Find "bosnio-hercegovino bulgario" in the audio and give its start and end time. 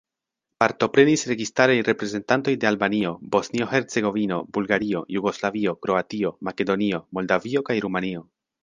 3.37-5.07